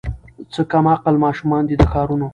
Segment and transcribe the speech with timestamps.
[0.53, 2.27] څه کم عقل ماشومان دي د ښارونو